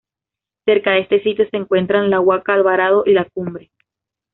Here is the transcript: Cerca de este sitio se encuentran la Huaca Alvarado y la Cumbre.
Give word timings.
Cerca 0.65 0.93
de 0.93 1.01
este 1.01 1.21
sitio 1.21 1.47
se 1.47 1.57
encuentran 1.57 2.09
la 2.09 2.19
Huaca 2.19 2.55
Alvarado 2.55 3.03
y 3.05 3.11
la 3.13 3.25
Cumbre. 3.25 3.69